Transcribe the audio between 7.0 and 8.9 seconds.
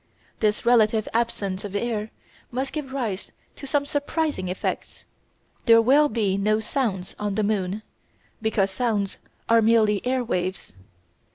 on the moon, because